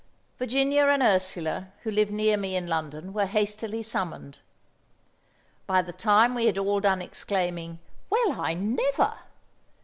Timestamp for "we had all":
6.33-6.79